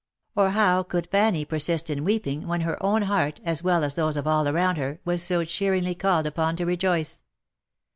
Or 0.35 0.49
how 0.49 0.81
could 0.81 1.05
Fanny 1.11 1.45
persist 1.45 1.87
in 1.87 2.03
weeping, 2.03 2.47
when 2.47 2.61
her 2.61 2.81
own 2.83 3.03
heart, 3.03 3.39
as 3.43 3.61
well 3.61 3.83
as 3.83 3.93
those 3.93 4.17
of 4.17 4.25
all 4.25 4.47
around 4.47 4.77
her, 4.77 4.99
was 5.05 5.21
so 5.21 5.43
cheeringly 5.43 5.93
called 5.93 6.25
upon 6.25 6.55
to 6.55 6.65
rejoice? 6.65 7.21